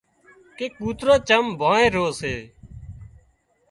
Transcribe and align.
ڪي 0.57 0.65
ڪوترو 0.77 1.15
چم 1.27 1.45
ڀانهي 1.59 1.87
رو 1.95 2.05
سي 2.19 2.35